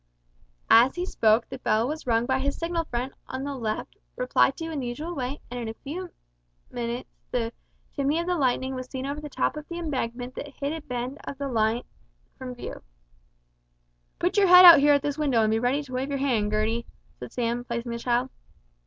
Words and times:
As 0.67 0.95
he 0.95 1.05
spoke 1.05 1.47
the 1.47 1.59
bell 1.59 1.87
was 1.87 2.07
rung 2.07 2.25
by 2.25 2.39
his 2.39 2.57
signal 2.57 2.85
friend 2.85 3.13
on 3.27 3.43
the 3.43 3.53
left 3.53 3.97
replied 4.15 4.57
to 4.57 4.71
in 4.71 4.79
the 4.79 4.87
usual 4.87 5.13
way, 5.13 5.41
and 5.51 5.59
in 5.59 5.67
a 5.69 5.75
few 5.75 6.09
minutes 6.71 7.07
the 7.29 7.53
chimney 7.95 8.17
of 8.17 8.25
the 8.25 8.33
Lightning 8.35 8.73
was 8.73 8.89
seen 8.89 9.05
over 9.05 9.21
the 9.21 9.29
top 9.29 9.55
of 9.55 9.67
the 9.67 9.77
embankment 9.77 10.33
that 10.33 10.47
hid 10.55 10.73
a 10.73 10.81
bend 10.81 11.19
of 11.25 11.37
the 11.37 11.45
up 11.45 11.51
line 11.51 11.83
from 12.39 12.55
view. 12.55 12.81
"Put 14.17 14.37
your 14.37 14.47
head 14.47 14.65
out 14.65 14.79
here 14.79 14.93
at 14.95 15.03
this 15.03 15.19
window, 15.19 15.43
and 15.43 15.51
be 15.51 15.59
ready 15.59 15.83
to 15.83 15.93
wave 15.93 16.09
your 16.09 16.17
hand, 16.17 16.51
Gertie," 16.51 16.87
said 17.19 17.31
Sam, 17.31 17.63
placing 17.63 17.91
the 17.91 17.99
child. 17.99 18.31